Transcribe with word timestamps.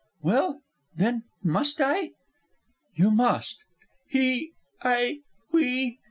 "Well, 0.23 0.61
then... 0.95 1.25
must 1.43 1.79
I?" 1.79 2.13
"You 2.95 3.11
must." 3.11 3.63
"He... 4.09 4.53
I... 4.81 5.19
we..." 5.51 5.99